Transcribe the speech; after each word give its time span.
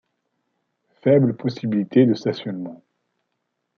Faible 1.03 1.37
possibilité 1.37 2.07
de 2.07 2.15
stationnement. 2.15 2.81